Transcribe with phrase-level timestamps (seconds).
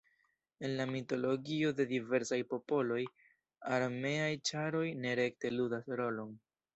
[0.67, 2.99] En la mitologio de diversaj popoloj
[3.75, 6.33] armeaj ĉaroj nerekte ludas rolon.